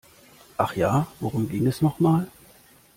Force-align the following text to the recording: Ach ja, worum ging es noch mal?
Ach 0.57 0.75
ja, 0.75 1.05
worum 1.19 1.47
ging 1.47 1.67
es 1.67 1.83
noch 1.83 1.99
mal? 1.99 2.27